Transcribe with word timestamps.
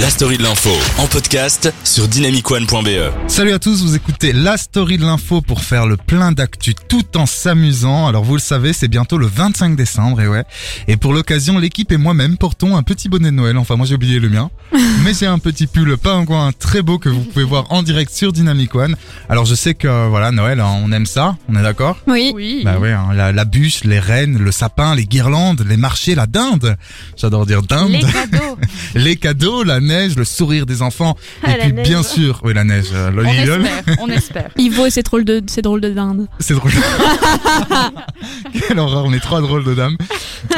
La 0.00 0.10
story 0.10 0.38
de 0.38 0.44
l'info 0.44 0.70
en 0.98 1.06
podcast 1.08 1.72
sur 1.82 2.06
dynamicone.be. 2.06 3.10
Salut 3.26 3.50
à 3.52 3.58
tous, 3.58 3.82
vous 3.82 3.96
écoutez 3.96 4.32
la 4.32 4.56
story 4.56 4.96
de 4.96 5.02
l'info 5.02 5.40
pour 5.40 5.62
faire 5.62 5.86
le 5.86 5.96
plein 5.96 6.30
d'actu 6.30 6.74
tout 6.74 7.16
en 7.16 7.26
s'amusant. 7.26 8.06
Alors 8.06 8.22
vous 8.22 8.34
le 8.34 8.40
savez, 8.40 8.72
c'est 8.72 8.86
bientôt 8.86 9.18
le 9.18 9.26
25 9.26 9.74
décembre 9.74 10.20
et 10.20 10.28
ouais. 10.28 10.44
Et 10.86 10.96
pour 10.96 11.12
l'occasion, 11.12 11.58
l'équipe 11.58 11.90
et 11.90 11.96
moi-même 11.96 12.36
portons 12.36 12.76
un 12.76 12.84
petit 12.84 13.08
bonnet 13.08 13.30
de 13.30 13.36
Noël. 13.36 13.58
Enfin 13.58 13.74
moi 13.74 13.86
j'ai 13.86 13.96
oublié 13.96 14.20
le 14.20 14.28
mien. 14.28 14.50
Mais 15.04 15.14
j'ai 15.14 15.26
un 15.26 15.38
petit 15.38 15.66
pull 15.66 15.96
pingouin 15.96 16.52
très 16.52 16.82
beau 16.82 16.98
que 16.98 17.08
vous 17.08 17.22
pouvez 17.22 17.44
voir 17.44 17.72
en 17.72 17.82
direct 17.82 18.12
sur 18.12 18.32
Dynamic 18.32 18.74
One. 18.74 18.94
Alors 19.28 19.46
je 19.46 19.54
sais 19.54 19.74
que 19.74 20.08
voilà, 20.08 20.30
Noël, 20.30 20.60
hein, 20.60 20.80
on 20.84 20.92
aime 20.92 21.06
ça, 21.06 21.36
on 21.48 21.56
est 21.56 21.62
d'accord? 21.62 21.98
Oui. 22.06 22.32
Oui. 22.34 22.62
Bah 22.64 22.78
ouais, 22.78 22.92
hein, 22.92 23.08
la, 23.14 23.32
la 23.32 23.44
bûche, 23.44 23.82
les 23.84 23.98
rennes, 23.98 24.38
le 24.38 24.52
sapin, 24.52 24.94
les 24.94 25.06
guirlandes, 25.06 25.64
les 25.66 25.76
marchés, 25.76 26.14
la 26.14 26.26
dinde. 26.26 26.76
J'adore 27.16 27.46
dire 27.46 27.62
dinde. 27.62 27.90
Les 27.90 28.00
cadeaux. 28.00 28.58
Les 28.94 29.16
cadeaux, 29.16 29.62
la 29.64 29.80
neige, 29.80 30.16
le 30.16 30.24
sourire 30.24 30.66
des 30.66 30.82
enfants. 30.82 31.16
Ah, 31.42 31.52
et 31.52 31.58
puis 31.58 31.72
neige. 31.72 31.88
bien 31.88 32.02
sûr, 32.02 32.40
oui 32.44 32.54
la 32.54 32.64
neige, 32.64 32.86
euh, 32.92 33.10
on 33.16 33.24
espère, 33.24 33.96
on 34.00 34.08
espère. 34.10 34.50
Ivo 34.58 34.86
et 34.86 34.90
ses 34.90 35.02
drôles 35.02 35.24
de, 35.24 35.42
ses 35.46 35.62
drôles 35.62 35.80
de 35.80 35.90
dinde. 35.90 36.26
C'est 36.40 36.54
drôle. 36.54 36.72
Quelle 38.68 38.78
horreur, 38.78 39.04
on 39.04 39.12
est 39.12 39.20
trois 39.20 39.40
drôles 39.40 39.64
de 39.64 39.74
dames. 39.74 39.96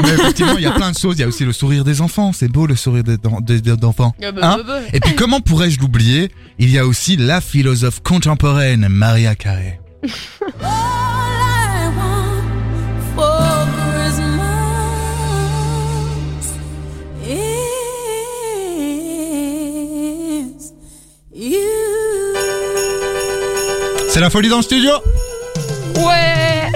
Mais 0.02 0.10
effectivement, 0.10 0.56
il 0.56 0.62
y 0.62 0.66
a 0.66 0.72
plein 0.72 0.90
de 0.92 0.98
choses. 0.98 1.16
Il 1.18 1.20
y 1.20 1.24
a 1.24 1.28
aussi 1.28 1.44
le 1.44 1.52
sourire 1.52 1.84
des 1.84 2.00
enfants. 2.00 2.32
C'est 2.32 2.48
beau 2.48 2.66
le 2.66 2.76
sourire 2.76 3.04
des, 3.04 3.16
d'en- 3.16 3.40
des- 3.40 3.60
des- 3.60 3.76
d'enfants. 3.76 4.14
Hein 4.22 4.58
Et 4.92 5.00
puis 5.00 5.14
comment 5.14 5.40
pourrais-je 5.40 5.78
l'oublier? 5.80 6.30
Il 6.58 6.70
y 6.70 6.78
a 6.78 6.86
aussi 6.86 7.16
la 7.16 7.40
philosophe 7.40 8.00
contemporaine 8.02 8.88
Maria 8.88 9.34
Carré. 9.34 9.80
C'est 24.12 24.18
la 24.18 24.28
folie 24.28 24.48
dans 24.48 24.56
le 24.56 24.62
studio 24.62 24.90
Ouais. 25.96 26.66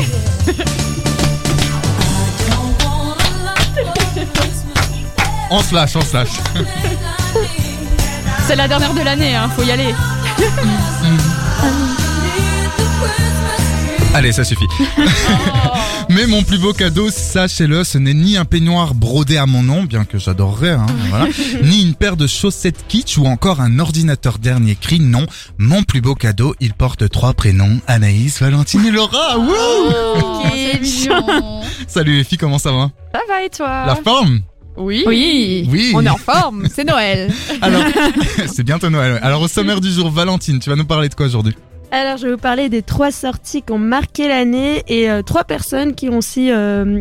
On 5.51 5.61
se 5.61 5.75
lâche, 5.75 5.97
on 5.97 6.01
se 6.01 6.15
lâche. 6.15 6.29
C'est 8.47 8.55
la 8.55 8.69
dernière 8.69 8.95
de 8.95 9.03
l'année, 9.03 9.35
hein, 9.35 9.51
faut 9.57 9.65
y 9.65 9.73
aller. 9.73 9.93
Allez, 14.15 14.31
ça 14.31 14.45
suffit. 14.45 14.67
Mais 16.09 16.27
mon 16.29 16.43
plus 16.45 16.59
beau 16.59 16.73
cadeau, 16.73 17.11
sachez-le, 17.11 17.83
ce 17.83 17.99
n'est 17.99 18.15
ni 18.15 18.37
un 18.37 18.45
peignoir 18.45 18.95
brodé 18.95 19.39
à 19.39 19.47
mon 19.47 19.63
nom, 19.65 19.83
bien 19.83 20.05
que 20.05 20.19
j'adorerais, 20.19 20.71
hein, 20.71 20.87
voilà, 21.09 21.27
ni 21.65 21.83
une 21.83 21.95
paire 21.95 22.17
de 22.17 22.29
chaussettes 22.29 22.85
kitsch 22.87 23.19
ou 23.19 23.27
encore 23.27 23.61
un 23.61 23.81
ordinateur 23.81 24.39
dernier 24.39 24.77
cri. 24.77 25.01
Non, 25.01 25.27
mon 25.59 25.83
plus 25.83 26.01
beau 26.01 26.15
cadeau, 26.15 26.55
il 26.61 26.75
porte 26.75 27.09
trois 27.11 27.33
prénoms, 27.35 27.81
Anaïs, 27.89 28.41
Valentine 28.41 28.87
et 28.87 28.91
Laura. 28.93 29.37
Wouh 29.39 29.53
Oh, 29.53 30.43
c'est 30.55 30.81
mignon. 30.81 31.63
Salut 31.89 32.17
les 32.17 32.25
filles, 32.25 32.39
comment 32.39 32.59
ça 32.59 32.71
va 32.71 32.91
Ça 33.13 33.21
va 33.29 33.43
et 33.43 33.49
toi 33.51 33.85
La 33.87 33.97
forme 33.97 34.43
Oui. 34.77 35.03
Oui. 35.09 35.69
Oui. 35.69 35.93
On 35.95 36.07
est 36.07 36.11
en 36.11 36.19
forme. 36.19 36.69
C'est 36.73 36.85
Noël. 36.85 37.33
Alors, 37.61 37.83
c'est 38.47 38.63
bientôt 38.63 38.91
Noël. 38.91 39.19
Alors 39.23 39.43
au 39.43 39.49
sommaire 39.49 39.81
du 39.81 39.91
jour, 39.91 40.09
Valentine, 40.11 40.61
tu 40.61 40.71
vas 40.71 40.77
nous 40.77 40.85
parler 40.85 41.09
de 41.09 41.15
quoi 41.15 41.27
aujourd'hui? 41.27 41.57
Alors, 41.95 42.17
je 42.17 42.27
vais 42.27 42.33
vous 42.33 42.39
parler 42.39 42.69
des 42.69 42.83
trois 42.83 43.13
sorties 43.13 43.63
qui 43.63 43.73
ont 43.73 43.79
marqué 43.79 44.27
l'année 44.27 44.83
et 44.89 45.09
euh, 45.09 45.23
trois 45.23 45.45
personnes 45.45 45.95
qui 45.95 46.09
ont 46.09 46.19
aussi, 46.19 46.51
euh, 46.51 46.99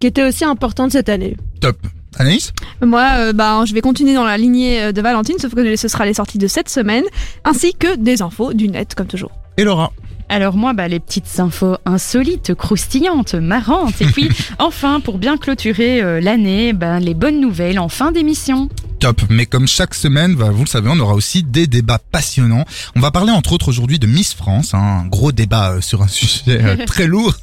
qui 0.00 0.08
étaient 0.08 0.24
aussi 0.26 0.44
importantes 0.44 0.90
cette 0.90 1.08
année. 1.08 1.36
Top. 1.60 1.76
Anaïs? 2.18 2.52
Moi, 2.82 3.06
euh, 3.18 3.32
bah, 3.32 3.62
je 3.64 3.72
vais 3.72 3.82
continuer 3.82 4.14
dans 4.14 4.24
la 4.24 4.36
lignée 4.36 4.82
euh, 4.82 4.90
de 4.92 5.00
Valentine, 5.00 5.36
sauf 5.38 5.54
que 5.54 5.76
ce 5.76 5.86
sera 5.86 6.06
les 6.06 6.14
sorties 6.14 6.38
de 6.38 6.48
cette 6.48 6.68
semaine, 6.68 7.04
ainsi 7.44 7.72
que 7.72 7.94
des 7.94 8.20
infos 8.20 8.52
du 8.52 8.66
net, 8.66 8.96
comme 8.96 9.06
toujours. 9.06 9.30
et 9.58 9.62
Laura? 9.62 9.92
Alors 10.28 10.56
moi, 10.56 10.72
bah, 10.72 10.88
les 10.88 10.98
petites 10.98 11.38
infos 11.38 11.76
insolites, 11.84 12.52
croustillantes, 12.54 13.34
marrantes. 13.34 14.00
Et 14.02 14.06
puis, 14.06 14.28
enfin, 14.58 14.98
pour 14.98 15.18
bien 15.18 15.36
clôturer 15.36 16.02
euh, 16.02 16.20
l'année, 16.20 16.72
bah, 16.72 16.98
les 16.98 17.14
bonnes 17.14 17.40
nouvelles 17.40 17.78
en 17.78 17.88
fin 17.88 18.10
d'émission. 18.10 18.68
Top. 18.98 19.22
Mais 19.28 19.46
comme 19.46 19.68
chaque 19.68 19.94
semaine, 19.94 20.34
bah, 20.34 20.50
vous 20.50 20.64
le 20.64 20.68
savez, 20.68 20.88
on 20.90 20.98
aura 20.98 21.14
aussi 21.14 21.42
des 21.42 21.66
débats 21.66 21.98
passionnants. 21.98 22.64
On 22.94 23.00
va 23.00 23.10
parler 23.10 23.32
entre 23.32 23.52
autres 23.52 23.68
aujourd'hui 23.68 23.98
de 23.98 24.06
Miss 24.06 24.34
France, 24.34 24.74
hein, 24.74 25.02
un 25.02 25.06
gros 25.06 25.32
débat 25.32 25.72
euh, 25.72 25.80
sur 25.80 26.02
un 26.02 26.08
sujet 26.08 26.62
euh, 26.62 26.76
très 26.86 27.06
lourd, 27.06 27.34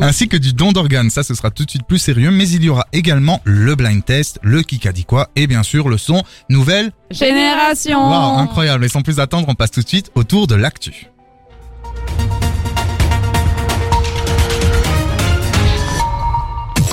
ainsi 0.00 0.28
que 0.28 0.36
du 0.36 0.52
don 0.52 0.72
d'organes. 0.72 1.10
Ça, 1.10 1.22
ce 1.22 1.34
sera 1.34 1.50
tout 1.50 1.64
de 1.64 1.70
suite 1.70 1.86
plus 1.86 1.98
sérieux. 1.98 2.30
Mais 2.30 2.48
il 2.48 2.64
y 2.64 2.68
aura 2.68 2.86
également 2.92 3.40
le 3.44 3.74
blind 3.74 4.04
test, 4.04 4.38
le 4.42 4.62
qui 4.62 4.86
a 4.88 4.92
dit 4.92 5.04
quoi, 5.04 5.28
et 5.36 5.46
bien 5.46 5.62
sûr 5.62 5.88
le 5.88 5.98
son 5.98 6.22
nouvelle. 6.48 6.92
Génération 7.10 7.98
Waouh, 7.98 8.38
incroyable. 8.38 8.84
Et 8.84 8.88
sans 8.88 9.02
plus 9.02 9.20
attendre, 9.20 9.48
on 9.48 9.54
passe 9.54 9.72
tout 9.72 9.82
de 9.82 9.88
suite 9.88 10.10
au 10.14 10.24
tour 10.24 10.46
de 10.46 10.54
l'actu. 10.54 11.12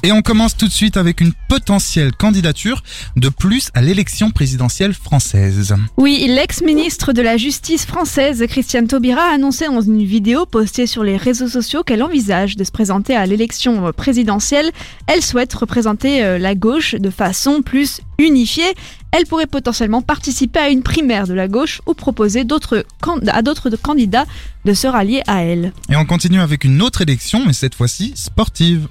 Et 0.02 0.14
on 0.14 0.22
commence 0.22 0.56
tout 0.56 0.68
de 0.68 0.72
suite 0.72 0.96
avec 0.96 1.20
une 1.20 1.34
potentielle 1.50 2.14
candidature 2.16 2.84
de 3.18 3.28
plus 3.28 3.70
à 3.74 3.82
l'élection 3.82 4.32
présidentielle 4.32 4.94
française. 4.94 5.76
Oui, 5.98 6.26
l'ex-ministre 6.26 7.12
de 7.12 7.22
la 7.22 7.36
Justice 7.36 7.86
française, 7.86 8.46
Christiane 8.48 8.88
Taubira, 8.88 9.24
a 9.24 9.34
annoncé 9.34 9.66
dans 9.66 9.82
une 9.82 10.04
vidéo 10.04 10.46
postée 10.46 10.88
sur 10.88 11.04
les 11.04 11.18
réseaux 11.18 11.50
sociaux 11.50 11.84
qu'elle 11.84 12.02
envisage 12.02 12.56
de 12.56 12.64
se 12.64 12.72
présenter 12.72 13.14
à 13.14 13.26
l'élection 13.26 13.92
présidentielle. 13.92 14.72
Elle 15.08 15.22
souhaite 15.22 15.54
représenter 15.54 16.24
euh, 16.24 16.38
la 16.38 16.56
gauche 16.56 16.96
de 16.96 17.10
façon 17.10 17.62
plus 17.62 18.00
unifiée. 18.20 18.74
Elle 19.12 19.26
pourrait 19.26 19.48
potentiellement 19.48 20.02
participer 20.02 20.60
à 20.60 20.70
une 20.70 20.84
primaire 20.84 21.28
de 21.28 21.34
la 21.34 21.50
gauche 21.50 21.82
ou 21.88 21.94
proposer 21.94 22.42
à 22.42 23.42
d'autres 23.42 23.70
candidats 23.82 24.26
de 24.64 24.74
se 24.74 24.88
rallier 24.88 25.24
à 25.28 25.44
elle. 25.44 25.74
Et 25.90 25.96
on 25.98 26.06
continue 26.06 26.40
avec 26.40 26.64
une 26.64 26.82
autre 26.82 27.02
élection, 27.02 27.44
mais 27.46 27.54
cette 27.54 27.76
fois-ci 27.76 28.14
sportive. 28.16 28.88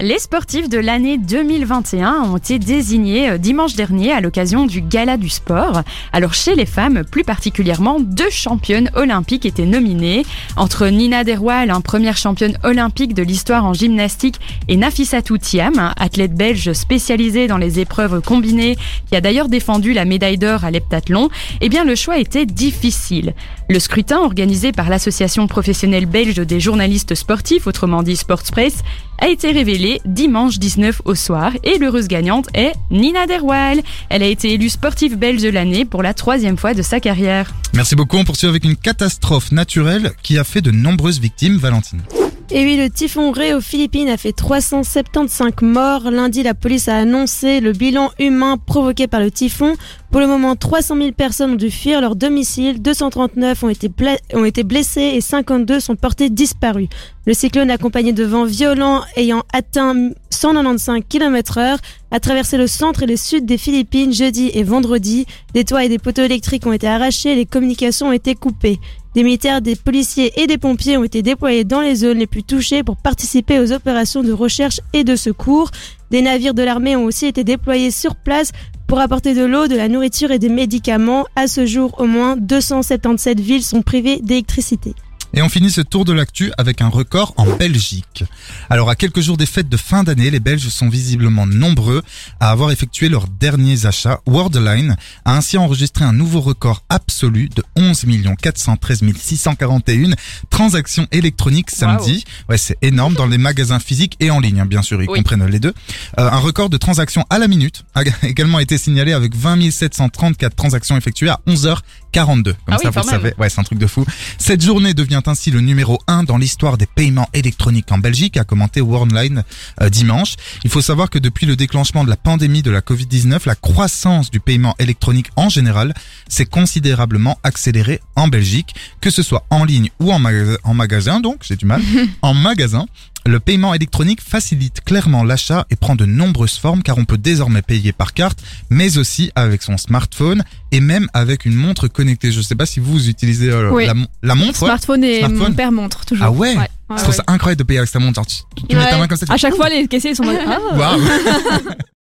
Les 0.00 0.20
sportifs 0.20 0.68
de 0.68 0.78
l'année 0.78 1.18
2021 1.18 2.22
ont 2.22 2.36
été 2.36 2.60
désignés 2.60 3.30
euh, 3.30 3.36
dimanche 3.36 3.74
dernier 3.74 4.12
à 4.12 4.20
l'occasion 4.20 4.64
du 4.64 4.80
Gala 4.80 5.16
du 5.16 5.28
sport. 5.28 5.82
Alors 6.12 6.34
chez 6.34 6.54
les 6.54 6.66
femmes, 6.66 7.02
plus 7.02 7.24
particulièrement, 7.24 7.98
deux 7.98 8.30
championnes 8.30 8.92
olympiques 8.94 9.44
étaient 9.44 9.66
nominées. 9.66 10.24
Entre 10.56 10.86
Nina 10.86 11.24
Derwal, 11.24 11.72
hein, 11.72 11.80
première 11.80 12.16
championne 12.16 12.56
olympique 12.62 13.12
de 13.12 13.24
l'histoire 13.24 13.64
en 13.64 13.72
gymnastique, 13.72 14.38
et 14.68 14.76
Nafissatou 14.76 15.36
Thiam, 15.36 15.76
hein, 15.80 15.94
athlète 15.96 16.32
belge 16.32 16.72
spécialisée 16.74 17.48
dans 17.48 17.58
les 17.58 17.80
épreuves 17.80 18.20
combinées, 18.20 18.76
qui 19.08 19.16
a 19.16 19.20
d'ailleurs 19.20 19.48
défendu 19.48 19.94
la 19.94 20.04
médaille 20.04 20.38
d'or 20.38 20.64
à 20.64 20.70
l'heptathlon, 20.70 21.28
eh 21.60 21.68
bien 21.68 21.84
le 21.84 21.96
choix 21.96 22.18
était 22.18 22.46
difficile. 22.46 23.34
Le 23.68 23.80
scrutin 23.80 24.18
organisé 24.18 24.70
par 24.70 24.90
l'association 24.90 25.48
professionnelle 25.48 26.06
belge 26.06 26.36
des 26.36 26.60
journalistes 26.60 27.16
sportifs, 27.16 27.66
autrement 27.66 28.04
dit 28.04 28.14
Sportspress, 28.14 28.84
a 29.18 29.28
été 29.28 29.50
révélé 29.50 30.00
dimanche 30.04 30.58
19 30.58 31.02
au 31.04 31.14
soir 31.14 31.52
et 31.64 31.78
l'heureuse 31.78 32.08
gagnante 32.08 32.46
est 32.54 32.72
Nina 32.90 33.26
Derwal. 33.26 33.80
Elle 34.08 34.22
a 34.22 34.26
été 34.26 34.52
élue 34.52 34.68
sportive 34.68 35.16
belge 35.16 35.42
de 35.42 35.48
l'année 35.48 35.84
pour 35.84 36.02
la 36.02 36.14
troisième 36.14 36.56
fois 36.56 36.74
de 36.74 36.82
sa 36.82 37.00
carrière. 37.00 37.52
Merci 37.74 37.96
beaucoup. 37.96 38.16
On 38.16 38.24
poursuit 38.24 38.48
avec 38.48 38.64
une 38.64 38.76
catastrophe 38.76 39.52
naturelle 39.52 40.12
qui 40.22 40.38
a 40.38 40.44
fait 40.44 40.60
de 40.60 40.70
nombreuses 40.70 41.20
victimes, 41.20 41.56
Valentine. 41.58 42.02
Et 42.50 42.64
oui, 42.64 42.78
le 42.78 42.88
typhon 42.88 43.30
Ray 43.30 43.52
aux 43.52 43.60
Philippines 43.60 44.08
a 44.08 44.16
fait 44.16 44.32
375 44.32 45.52
morts. 45.60 46.10
Lundi, 46.10 46.42
la 46.42 46.54
police 46.54 46.88
a 46.88 46.96
annoncé 46.96 47.60
le 47.60 47.72
bilan 47.72 48.10
humain 48.18 48.56
provoqué 48.56 49.06
par 49.06 49.20
le 49.20 49.30
typhon. 49.30 49.74
Pour 50.10 50.20
le 50.20 50.26
moment, 50.26 50.56
300 50.56 50.96
000 50.96 51.12
personnes 51.12 51.52
ont 51.52 51.56
dû 51.56 51.70
fuir 51.70 52.00
leur 52.00 52.16
domicile, 52.16 52.80
239 52.80 53.62
ont 53.62 53.68
été, 53.68 53.90
ont 54.32 54.44
été 54.46 54.62
blessés 54.62 55.12
et 55.14 55.20
52 55.20 55.80
sont 55.80 55.96
portés 55.96 56.30
disparus. 56.30 56.88
Le 57.26 57.34
cyclone 57.34 57.70
accompagné 57.70 58.14
de 58.14 58.24
vents 58.24 58.46
violents 58.46 59.02
ayant 59.16 59.42
atteint 59.52 60.10
195 60.30 61.02
km 61.06 61.58
heure 61.58 61.78
a 62.10 62.20
traversé 62.20 62.56
le 62.56 62.66
centre 62.66 63.02
et 63.02 63.06
le 63.06 63.16
sud 63.16 63.44
des 63.44 63.58
Philippines 63.58 64.14
jeudi 64.14 64.50
et 64.54 64.62
vendredi. 64.62 65.26
Des 65.52 65.64
toits 65.64 65.84
et 65.84 65.90
des 65.90 65.98
poteaux 65.98 66.22
électriques 66.22 66.66
ont 66.66 66.72
été 66.72 66.88
arrachés 66.88 67.34
les 67.34 67.44
communications 67.44 68.08
ont 68.08 68.12
été 68.12 68.34
coupées. 68.34 68.78
Des 69.14 69.24
militaires, 69.24 69.60
des 69.60 69.76
policiers 69.76 70.40
et 70.40 70.46
des 70.46 70.58
pompiers 70.58 70.96
ont 70.96 71.04
été 71.04 71.22
déployés 71.22 71.64
dans 71.64 71.80
les 71.80 71.96
zones 71.96 72.18
les 72.18 72.26
plus 72.26 72.44
touchées 72.44 72.82
pour 72.82 72.96
participer 72.96 73.58
aux 73.58 73.72
opérations 73.72 74.22
de 74.22 74.32
recherche 74.32 74.80
et 74.92 75.04
de 75.04 75.16
secours. 75.16 75.70
Des 76.10 76.22
navires 76.22 76.54
de 76.54 76.62
l'armée 76.62 76.96
ont 76.96 77.04
aussi 77.04 77.26
été 77.26 77.44
déployés 77.44 77.90
sur 77.90 78.16
place 78.16 78.52
pour 78.86 79.00
apporter 79.00 79.34
de 79.34 79.44
l'eau, 79.44 79.68
de 79.68 79.76
la 79.76 79.88
nourriture 79.88 80.30
et 80.30 80.38
des 80.38 80.48
médicaments. 80.48 81.26
À 81.36 81.46
ce 81.46 81.66
jour, 81.66 81.94
au 81.98 82.06
moins 82.06 82.36
277 82.36 83.40
villes 83.40 83.62
sont 83.62 83.82
privées 83.82 84.20
d'électricité. 84.22 84.94
Et 85.34 85.42
on 85.42 85.48
finit 85.48 85.70
ce 85.70 85.80
tour 85.82 86.04
de 86.04 86.12
l'actu 86.12 86.50
avec 86.58 86.80
un 86.80 86.88
record 86.88 87.34
en 87.36 87.44
Belgique. 87.56 88.24
Alors 88.70 88.88
à 88.88 88.96
quelques 88.96 89.20
jours 89.20 89.36
des 89.36 89.46
fêtes 89.46 89.68
de 89.68 89.76
fin 89.76 90.02
d'année, 90.02 90.30
les 90.30 90.40
Belges 90.40 90.68
sont 90.68 90.88
visiblement 90.88 91.46
nombreux 91.46 92.02
à 92.40 92.50
avoir 92.50 92.70
effectué 92.70 93.08
leurs 93.08 93.28
derniers 93.28 93.84
achats. 93.86 94.20
Worldline 94.26 94.96
a 95.24 95.36
ainsi 95.36 95.58
enregistré 95.58 96.04
un 96.04 96.12
nouveau 96.14 96.40
record 96.40 96.82
absolu 96.88 97.48
de 97.54 97.62
11 97.76 98.06
413 98.40 99.02
641 99.16 100.14
transactions 100.50 101.06
électroniques 101.12 101.70
samedi. 101.70 102.24
Ouais, 102.48 102.58
c'est 102.58 102.78
énorme 102.82 103.14
dans 103.14 103.26
les 103.26 103.38
magasins 103.38 103.78
physiques 103.80 104.16
et 104.20 104.30
en 104.30 104.40
ligne, 104.40 104.60
hein, 104.60 104.66
bien 104.66 104.82
sûr, 104.82 105.02
ils 105.02 105.08
Oui. 105.10 105.18
comprennent 105.18 105.46
les 105.46 105.60
deux. 105.60 105.74
Euh, 106.18 106.30
un 106.30 106.38
record 106.38 106.70
de 106.70 106.76
transactions 106.78 107.24
à 107.30 107.38
la 107.38 107.48
minute 107.48 107.84
a 107.94 108.02
également 108.22 108.58
été 108.60 108.78
signalé 108.78 109.12
avec 109.12 109.34
20 109.36 109.70
734 109.70 110.54
transactions 110.56 110.96
effectuées 110.96 111.28
à 111.28 111.40
11h42. 111.46 111.74
Comme 112.14 112.54
Ah 112.68 112.76
oui, 112.76 112.78
ça, 112.82 112.90
vous 112.90 112.94
quand 112.94 113.00
le 113.04 113.10
savez. 113.10 113.34
Ouais, 113.38 113.48
c'est 113.50 113.60
un 113.60 113.64
truc 113.64 113.78
de 113.78 113.86
fou. 113.86 114.04
Cette 114.38 114.62
journée 114.64 114.94
devient 114.94 115.17
ainsi 115.26 115.50
le 115.50 115.60
numéro 115.60 115.98
1 116.06 116.24
dans 116.24 116.36
l'histoire 116.36 116.78
des 116.78 116.86
paiements 116.86 117.28
électroniques 117.32 117.90
en 117.90 117.98
Belgique, 117.98 118.36
a 118.36 118.44
commenté 118.44 118.80
Worldline 118.80 119.44
euh, 119.80 119.88
dimanche. 119.88 120.36
Il 120.64 120.70
faut 120.70 120.80
savoir 120.80 121.10
que 121.10 121.18
depuis 121.18 121.46
le 121.46 121.56
déclenchement 121.56 122.04
de 122.04 122.10
la 122.10 122.16
pandémie 122.16 122.62
de 122.62 122.70
la 122.70 122.80
Covid-19, 122.80 123.40
la 123.46 123.54
croissance 123.54 124.30
du 124.30 124.40
paiement 124.40 124.74
électronique 124.78 125.28
en 125.36 125.48
général 125.48 125.94
s'est 126.28 126.46
considérablement 126.46 127.38
accélérée 127.42 128.00
en 128.16 128.28
Belgique, 128.28 128.74
que 129.00 129.10
ce 129.10 129.22
soit 129.22 129.44
en 129.50 129.64
ligne 129.64 129.90
ou 130.00 130.12
en, 130.12 130.22
en 130.64 130.74
magasin, 130.74 131.20
donc 131.20 131.38
j'ai 131.42 131.56
du 131.56 131.66
mal, 131.66 131.82
en 132.22 132.34
magasin. 132.34 132.86
Le 133.26 133.40
paiement 133.40 133.74
électronique 133.74 134.20
facilite 134.22 134.80
clairement 134.84 135.22
l'achat 135.22 135.66
et 135.70 135.76
prend 135.76 135.96
de 135.96 136.06
nombreuses 136.06 136.56
formes 136.56 136.82
car 136.82 136.96
on 136.98 137.04
peut 137.04 137.18
désormais 137.18 137.60
payer 137.62 137.92
par 137.92 138.14
carte, 138.14 138.38
mais 138.70 138.96
aussi 138.96 139.30
avec 139.34 139.62
son 139.62 139.76
smartphone 139.76 140.42
et 140.72 140.80
même 140.80 141.08
avec 141.12 141.44
une 141.44 141.54
montre 141.54 141.88
connectée. 141.88 142.30
Je 142.32 142.40
sais 142.40 142.54
pas 142.54 142.64
si 142.64 142.80
vous 142.80 143.08
utilisez 143.08 143.50
euh, 143.50 143.70
Oui. 143.70 143.84
la, 143.86 143.94
la 144.22 144.34
montre. 144.34 144.62
ouais. 144.62 144.68
Smartphone 144.68 145.04
et 145.04 145.18
Smartphone. 145.18 145.48
mon 145.48 145.52
père 145.52 145.72
montre 145.72 146.06
toujours. 146.06 146.24
Ah 146.26 146.30
ouais, 146.30 146.56
ouais, 146.56 146.68
Je 146.96 147.02
trouve 147.02 147.14
ça 147.14 147.24
incroyable 147.26 147.58
de 147.58 147.64
payer 147.64 147.78
avec 147.80 147.90
sa 147.90 147.98
montre. 147.98 148.14
Genre, 148.16 148.26
tu, 148.26 148.36
tu 148.68 148.74
mets 148.76 148.84
ta 148.84 148.92
Ouais. 148.94 148.98
main 149.00 149.08
comme 149.08 149.18
ça. 149.18 149.26
tu- 149.26 149.32
À 149.32 149.36
chaque 149.36 149.54
fois, 149.56 149.68
les 149.68 149.86
caissiers 149.88 150.14
sont 150.14 150.22
en 150.22 150.26
mode, 150.26 150.38
ah. 150.46 150.58
Waouh 150.76 151.00